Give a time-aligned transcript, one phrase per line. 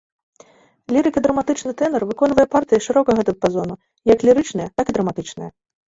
[0.95, 3.75] Лірыка-драматычны тэнар выконвае партыі шырокага дыяпазону
[4.13, 5.49] як лірычныя, так і драматычныя.